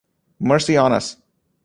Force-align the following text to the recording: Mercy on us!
Mercy 0.51 0.77
on 0.85 0.93
us! 0.97 1.11